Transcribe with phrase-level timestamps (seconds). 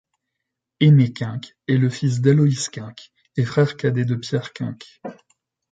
[0.79, 4.79] Aymé Kunc est fils d'Aloys Kunc et frère cadet de Pierre Kunc.